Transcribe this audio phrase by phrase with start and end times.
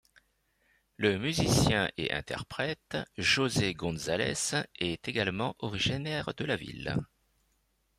[0.97, 4.35] Le musicien et interprète José González
[4.79, 6.97] est également originaire de la ville.